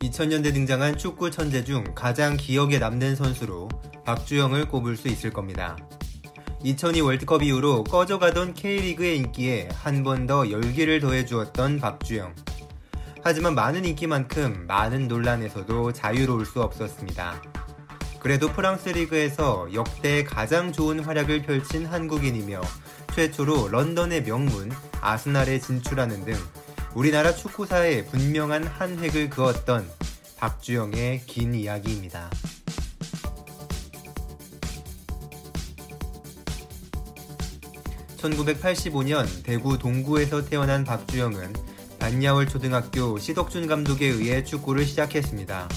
[0.00, 3.68] 2000년대 등장한 축구 천재 중 가장 기억에 남는 선수로
[4.06, 5.76] 박주영을 꼽을 수 있을 겁니다.
[6.64, 12.34] 2002 월드컵 이후로 꺼져가던 K리그의 인기에 한 번 더 열기를 더해주었던 박주영.
[13.22, 17.42] 하지만 많은 인기만큼 많은 논란에서도 자유로울 수 없었습니다.
[18.20, 22.60] 그래도 프랑스 리그에서 역대 가장 좋은 활약을 펼친 한국인이며
[23.14, 24.70] 최초로 런던의 명문
[25.02, 26.34] 아스날에 진출하는 등
[26.94, 29.88] 우리나라 축구사에 분명한 한 획을 그었던
[30.38, 32.28] 박주영의 긴 이야기입니다.
[38.16, 41.52] 1985년 대구 동구에서 태어난 박주영은
[42.00, 45.68] 반야월 초등학교 시덕준 감독에 의해 축구를 시작했습니다.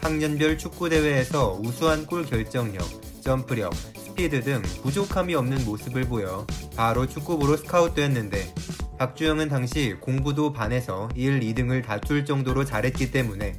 [0.00, 2.84] 학년별 축구대회에서 우수한 골 결정력,
[3.22, 3.72] 점프력,
[4.20, 8.54] 스피드 등 부족함이 없는 모습을 보여 바로 축구부로 스카웃됐는데
[8.98, 13.54] 박주영은 당시 공부도 반에서 1, 2등을 다툴 정도로 잘했기 때문에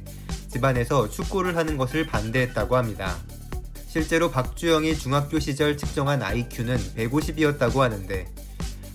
[0.48, 3.16] 집안에서 축구를 하는 것을 반대했다고 합니다.
[3.88, 8.32] 실제로 박주영이 중학교 시절 측정한 IQ는 150이었다고 하는데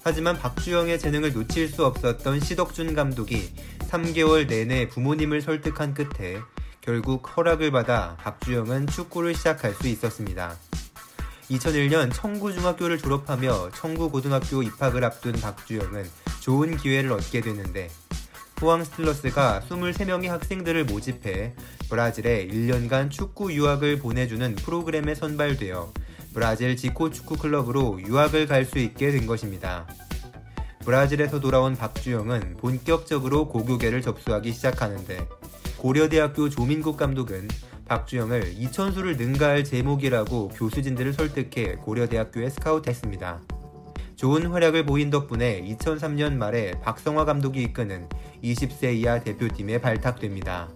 [0.05, 3.52] 하지만 박주영의 재능을 놓칠 수 없었던 시덕준 감독이
[3.89, 6.38] 3개월 내내 부모님을 설득한 끝에
[6.80, 10.55] 결국 허락을 받아 박주영은 축구를 시작할 수 있었습니다.
[11.50, 16.06] 2001년 청구중학교를 졸업하며 청구고등학교 입학을 앞둔 박주영은
[16.42, 17.89] 좋은 기회를 얻게 되는데
[18.56, 21.54] 포항 스틸러스가 23명의 학생들을 모집해
[21.89, 25.94] 브라질에 1년간 축구 유학을 보내주는 프로그램에 선발되어
[26.34, 29.88] 브라질 지코 축구 클럽으로 유학을 갈 수 있게 된 것입니다.
[30.84, 35.28] 브라질에서 돌아온 박주영은 본격적으로 고교계를 접수하기 시작하는데
[35.78, 37.48] 고려대학교 조민국 감독은
[37.88, 43.41] 박주영을 이천수를 능가할 제목이라고 교수진들을 설득해 고려대학교에 스카우트했습니다.
[44.16, 48.09] 좋은 활약을 보인 덕분에 2003년 말에 박성화 감독이 이끄는
[48.43, 50.69] 20세 이하 대표팀에 발탁됩니다.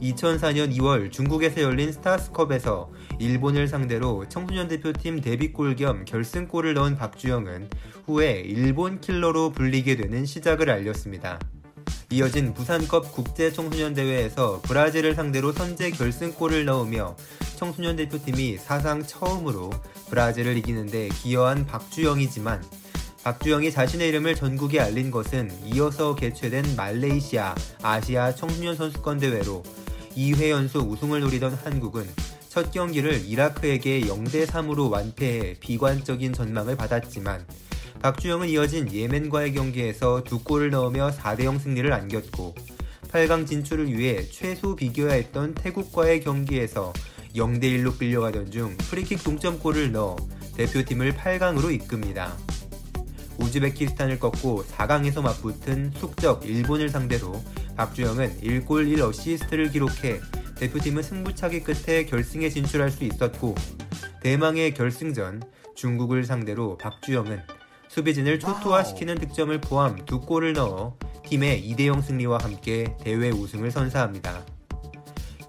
[0.00, 7.68] 2004년 2월 중국에서 열린 스타스컵에서 일본을 상대로 청소년 대표팀 데뷔골 겸 결승골을 넣은 박주영은
[8.06, 11.38] 후에 일본 킬러로 불리게 되는 시작을 알렸습니다.
[12.12, 17.14] 이어진 부산컵 국제 청소년 대회에서 브라질을 상대로 선제 결승골을 넣으며
[17.54, 19.70] 청소년 대표팀이 사상 처음으로
[20.08, 22.64] 브라질을 이기는데 기여한 박주영이지만
[23.22, 29.62] 박주영이 자신의 이름을 전국에 알린 것은 이어서 개최된 말레이시아 아시아 청소년 선수권 대회로
[30.16, 32.08] 2회 연속 우승을 노리던 한국은
[32.48, 37.46] 첫 경기를 이라크에게 0대 3으로 완패해 비관적인 전망을 받았지만
[38.02, 42.54] 박주영은 이어진 예멘과의 경기에서 두 골을 넣으며 4대0 승리를 안겼고
[43.08, 46.94] 8강 진출을 위해 최소 비겨야 했던 태국과의 경기에서
[47.36, 50.16] 0대1로 끌려가던 중 프리킥 동점골을 넣어
[50.56, 52.34] 대표팀을 8강으로 이끕니다.
[53.38, 57.42] 우즈베키스탄을 꺾고 4강에서 맞붙은 숙적 일본을 상대로
[57.76, 60.20] 박주영은 1골 1어시스트를 기록해
[60.56, 63.54] 대표팀은 승부차기 끝에 결승에 진출할 수 있었고
[64.22, 65.42] 대망의 결승전
[65.74, 67.59] 중국을 상대로 박주영은
[67.90, 74.46] 수비진을 초토화시키는 득점을 포함 두 골을 넣어 팀의 2대0 승리와 함께 대회 우승을 선사합니다.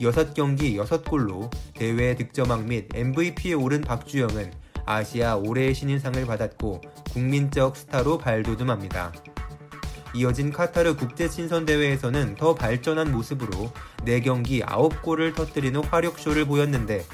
[0.02, 4.52] 6경기 6골로 대회 득점왕 및 MVP에 오른 박주영은
[4.88, 6.82] 아시아 올해의 신인상을 받았고
[7.12, 9.14] 국민적 스타로 발돋움합니다.
[10.16, 17.06] 이어진 카타르 국제 친선 대회에서는 더 발전한 모습으로 4경기 9골을 터뜨리는 화력쇼를 보였는데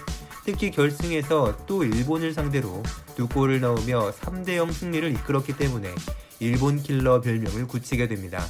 [0.48, 2.82] 특히 결승에서 또 일본을 상대로
[3.18, 5.94] 두 골을 넣으며 3대0 승리를 이끌었기 때문에
[6.40, 8.46] 일본 킬러 별명을 굳히게 됩니다.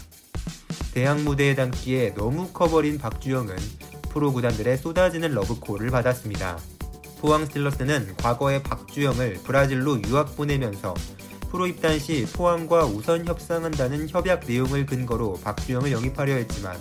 [0.94, 3.56] 대학 무대에 담기에 너무 커버린 박주영은
[4.12, 6.60] 프로 구단들의 쏟아지는 러브콜을 받았습니다.
[7.20, 10.94] 포항 스틸러스는 과거에 박주영을 브라질로 유학 보내면서
[11.50, 16.78] 프로 입단 시 포항과 우선 협상한다는 협약 내용을 근거로 박주영을 영입하려 했지만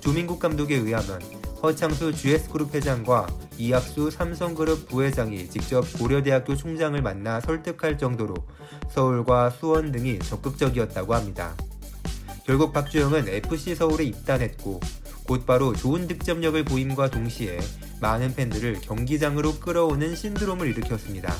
[0.00, 3.26] 조민국 감독에 의하면 허창수 GS그룹 회장과
[3.58, 8.34] 이학수 삼성그룹 부회장이 직접 고려대학교 총장을 만나 설득할 정도로
[8.88, 11.54] 서울과 수원 등이 적극적이었다고 합니다.
[12.46, 14.80] 결국 박주영은 FC 서울에 입단했고
[15.24, 17.60] 곧바로 좋은 득점력을 보임과 동시에
[18.00, 21.34] 많은 팬들을 경기장으로 끌어오는 신드롬을 일으켰습니다.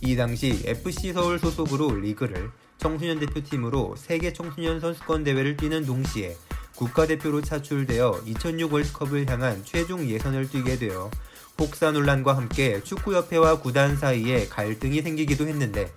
[0.00, 6.36] 이 당시 FC 서울 소속으로 리그를 청소년 대표팀으로 세계 청소년 선수권 대회를 뛰는 동시에
[6.78, 11.10] 국가대표로 차출되어 2006 월드컵을 향한 최종 예선을 뛰게 되어
[11.56, 15.92] 폭사 논란과 함께 축구협회와 구단 사이에 갈등이 생기기도 했는데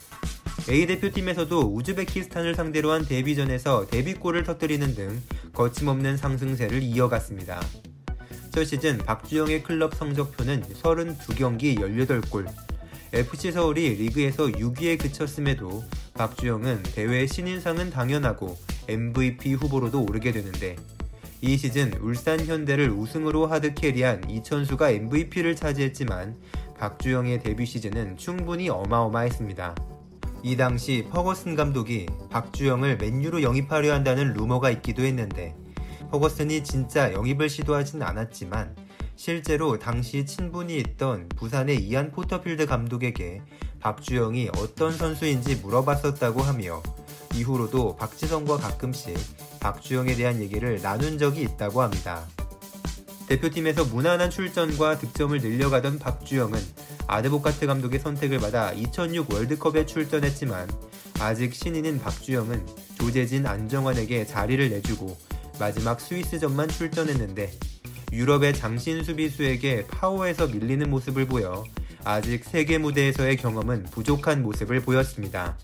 [0.67, 5.21] A 대표팀에서도 우즈베키스탄을 상대로 한 데뷔전에서 데뷔골을 터뜨리는 등
[5.53, 7.61] 거침없는 상승세를 이어갔습니다.
[8.51, 12.51] 첫 시즌 박주영의 클럽 성적표는 32경기 18골,
[13.13, 15.83] FC 서울이 리그에서 6위에 그쳤음에도
[16.15, 18.57] 박주영은 대회 신인상은 당연하고
[18.91, 20.75] MVP 후보로도 오르게 되는데
[21.41, 26.37] 이 시즌 울산 현대를 우승으로 하드캐리한 이천수가 MVP를 차지했지만
[26.77, 29.75] 박주영의 데뷔 시즌은 충분히 어마어마했습니다.
[30.43, 35.55] 이 당시 퍼거슨 감독이 박주영을 맨유로 영입하려 한다는 루머가 있기도 했는데
[36.11, 38.75] 퍼거슨이 진짜 영입을 시도하진 않았지만
[39.15, 43.41] 실제로 당시 친분이 있던 부산의 이안 포터필드 감독에게
[43.79, 46.81] 박주영이 어떤 선수인지 물어봤었다고 하며
[47.35, 49.17] 이후로도 박지성과 가끔씩
[49.59, 52.27] 박주영에 대한 얘기를 나눈 적이 있다고 합니다.
[53.27, 56.59] 대표팀에서 무난한 출전과 득점을 늘려가던 박주영은
[57.07, 60.69] 아드보카트 감독의 선택을 받아 2006 월드컵에 출전했지만
[61.19, 62.65] 아직 신인인 박주영은
[62.97, 65.17] 조재진 안정환에게 자리를 내주고
[65.59, 67.51] 마지막 스위스전만 출전했는데
[68.11, 71.63] 유럽의 장신 수비수에게 파워에서 밀리는 모습을 보여
[72.03, 75.57] 아직 세계 무대에서의 경험은 부족한 모습을 보였습니다.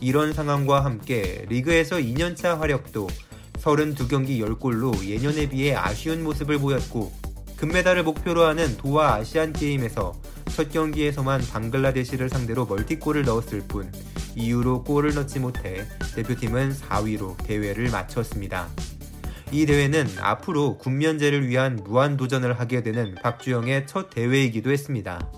[0.00, 3.08] 이런 상황과 함께 리그에서 2년차 활약도
[3.54, 7.12] 32경기 10골로 예년에 비해 아쉬운 모습을 보였고
[7.56, 10.14] 금메달을 목표로 하는 도하 아시안 게임에서
[10.46, 13.90] 첫 경기에서만 방글라데시를 상대로 멀티골을 넣었을 뿐
[14.36, 15.84] 이후로 골을 넣지 못해
[16.14, 18.68] 대표팀은 4위로 대회를 마쳤습니다.
[19.50, 25.28] 이 대회는 앞으로 군면제를 위한 무한도전을 하게 되는 박주영의 첫 대회이기도 했습니다.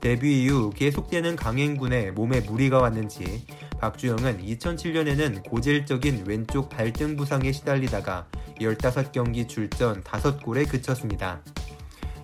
[0.00, 3.44] 데뷔 이후 계속되는 강행군에 몸에 무리가 왔는지
[3.80, 8.26] 박주영은 2007년에는 고질적인 왼쪽 발등 부상에 시달리다가
[8.60, 11.40] 15경기 출전 5골에 그쳤습니다.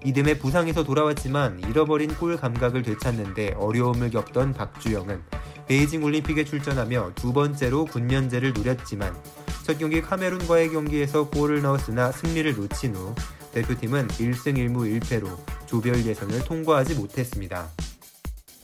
[0.04, 5.22] 이듬해 부상에서 돌아왔지만 잃어버린 골 감각을 되찾는데 어려움을 겪던 박주영은
[5.66, 9.14] 베이징 올림픽에 출전하며 두 번째로 군면제를 노렸지만
[9.62, 13.14] 첫 경기 카메룬과의 경기에서 골을 넣었으나 승리를 놓친 후
[13.52, 17.70] 대표팀은 1승 1무 1패로 조별 예선을 통과하지 못했습니다.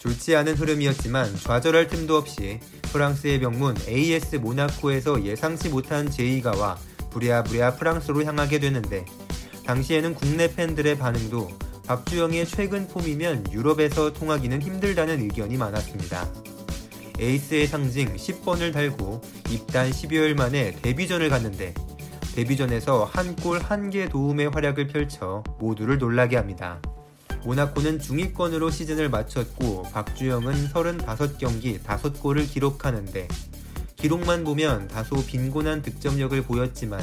[0.00, 2.58] 좋지 않은 흐름이었지만 좌절할 틈도 없이
[2.90, 6.78] 프랑스의 명문 AS 모나코에서 예상치 못한 제의가와
[7.10, 9.04] 부랴부랴 프랑스로 향하게 되는데
[9.66, 11.50] 당시에는 국내 팬들의 반응도
[11.86, 16.26] 박주영의 최근 폼이면 유럽에서 통하기는 힘들다는 의견이 많았습니다.
[17.18, 19.20] 에이스의 상징 10번을 달고
[19.50, 21.74] 입단 12월 만에 데뷔전을 갔는데
[22.36, 26.80] 데뷔전에서 한 골 한 개 도움의 활약을 펼쳐 모두를 놀라게 합니다.
[27.44, 33.28] 모나코는 중위권으로 시즌을 마쳤고 박주영은 35경기 5골을 기록하는데
[33.96, 37.00] 기록만 보면 다소 빈곤한 득점력을 보였지만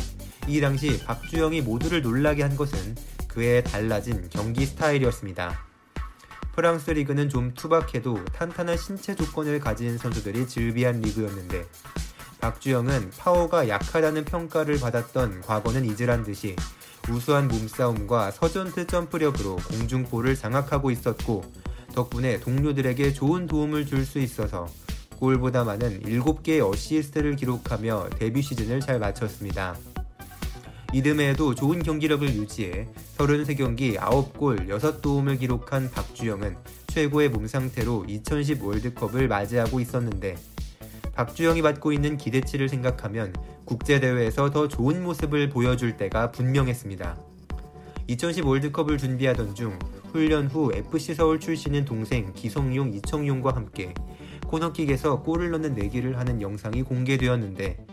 [0.48, 2.96] 이 당시 박주영이 모두를 놀라게 한 것은
[3.28, 5.68] 그의 달라진 경기 스타일이었습니다.
[6.56, 11.66] 프랑스 리그는 좀 투박해도 탄탄한 신체 조건을 가진 선수들이 즐비한 리그였는데
[12.40, 16.56] 박주영은 파워가 약하다는 평가를 받았던 과거는 잊으란 듯이
[17.10, 21.44] 우수한 몸싸움과 서전트 점프력으로 공중볼을 장악하고 있었고
[21.94, 24.68] 덕분에 동료들에게 좋은 도움을 줄 수 있어서
[25.20, 29.76] 골보다 많은 7개의 어시스트를 기록하며 데뷔 시즌을 잘 마쳤습니다.
[30.94, 32.88] 이듬해에도 좋은 경기력을 유지해
[33.18, 36.56] 33경기 9골 6도움을 기록한 박주영은
[36.88, 40.38] 최고의 몸 상태로 2010 월드컵을 맞이하고 있었는데
[41.18, 43.34] 박주영이 받고 있는 기대치를 생각하면
[43.66, 47.18] 국제대회에서 더 좋은 모습을 보여줄 때가 분명했습니다.
[48.06, 49.80] 2010 월드컵을 준비하던 중
[50.12, 53.96] 훈련 후 FC 서울 출신인 동생 기성용, 이청용과 함께
[54.46, 57.84] 코너킥에서 골을 넣는 내기를 하는 영상이 공개되었는데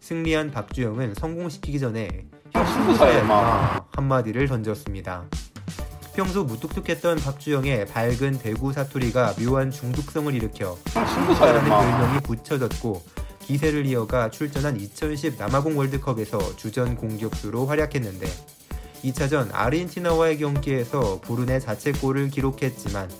[0.00, 5.24] 승리한 박주영은 성공시키기 전에 승부사야 임마 한마디를 던졌습니다.
[6.14, 13.02] 평소 무뚝뚝했던 박주영의 밝은 대구 사투리가 묘한 중독성을 일으켜 승부사라는 별명이 붙여졌고
[13.40, 18.26] 기세를 이어가 출전한 2010 남아공 월드컵에서 주전 공격수로 활약했는데
[19.02, 23.10] 2차전 아르헨티나와의 경기에서 부른의 자책골을 기록했지만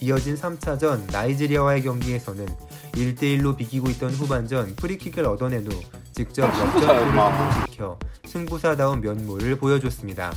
[0.00, 2.46] 이어진 3차전 나이지리아와의 경기에서는
[2.92, 5.80] 1대1로 비기고 있던 후반전 프리킥을 얻어낸 후
[6.12, 10.32] 직접 역전골을 성공시켜 승부사다운 면모를 보여줬습니다.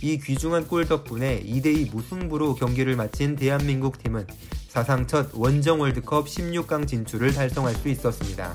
[0.00, 4.26] 이 귀중한 골 덕분에 2대2 무승부로 경기를 마친 대한민국 팀은
[4.68, 8.54] 사상 첫 원정 월드컵 16강 진출을 달성할 수 있었습니다.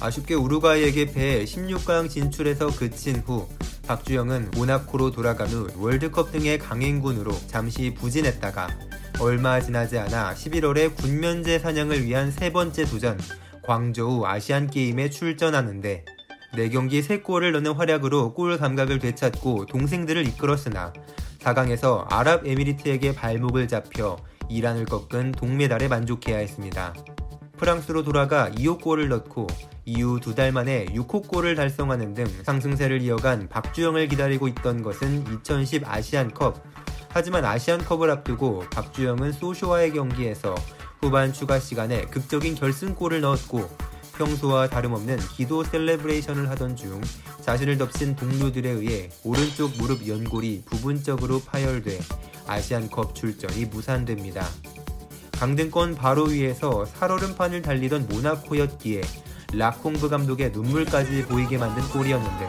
[0.00, 3.48] 아쉽게 우루과이에게 패해 16강 진출에서 그친 후
[3.86, 8.68] 박주영은 모나코로 돌아간 후 월드컵 등의 강행군으로 잠시 부진했다가
[9.20, 13.18] 얼마 지나지 않아 11월에 군면제 사냥을 위한 세 번째 도전
[13.62, 16.04] 광저우 아시안게임에 출전하는데
[16.54, 20.92] 4경기 3골을 넣는 활약으로 골 감각을 되찾고 동생들을 이끌었으나
[21.40, 24.16] 4강에서 아랍에미리트에게 발목을 잡혀
[24.48, 26.94] 이란을 꺾은 동메달에 만족해야 했습니다.
[27.56, 29.46] 프랑스로 돌아가 2호 골을 넣고
[29.84, 35.84] 이후 두 달 만에 6호 골을 달성하는 등 상승세를 이어간 박주영을 기다리고 있던 것은 2010
[35.86, 36.62] 아시안컵.
[37.08, 40.54] 하지만 아시안컵을 앞두고 박주영은 소쇼와의 경기에서
[41.00, 43.70] 후반 추가 시간에 극적인 결승골을 넣었고
[44.16, 47.00] 평소와 다름없는 기도 celebration을 하던 중
[47.42, 52.00] 자신을 덮친 동료들에 의해 오른쪽 무릎 연골이 부분적으로 파열돼
[52.46, 54.46] 아시안컵 출전이 무산됩니다.
[55.32, 59.02] 강등권 바로 위에서 살얼음판을 달리던 모나코였기에
[59.52, 62.48] 라콩브 감독의 눈물까지 보이게 만든 골이었는데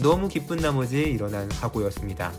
[0.00, 2.32] 너무 기쁜 나머지 일어난 사고였습니다.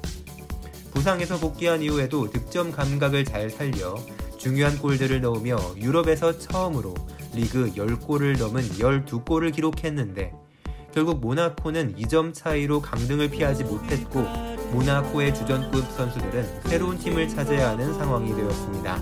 [0.92, 3.96] 부상에서 복귀한 이후에도 득점 감각을 잘 살려
[4.38, 6.96] 중요한 골들을 넣으며 유럽에서 처음으로
[7.34, 10.34] 리그 10골을 넘은 12골을 기록했는데
[10.94, 14.22] 결국 모나코는 2점 차이로 강등을 피하지 못했고
[14.72, 19.02] 모나코의 주전급 선수들은 새로운 팀을 찾아야 하는 상황이 되었습니다.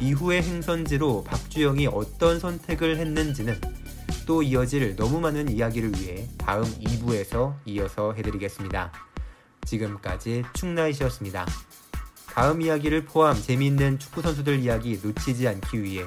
[0.00, 3.58] 이후의 행선지로 박주영이 어떤 선택을 했는지는
[4.26, 8.92] 또 이어질 너무 많은 이야기를 위해 다음 2부에서 이어서 해드리겠습니다.
[9.64, 11.46] 지금까지 충나이시였습니다.
[12.26, 16.04] 다음 이야기를 포함 재미있는 축구 선수들 이야기 놓치지 않기 위해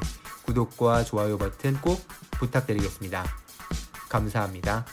[0.49, 2.01] 구독과 좋아요 버튼 꼭
[2.39, 3.23] 부탁드리겠습니다.
[4.09, 4.85] 감사합니다.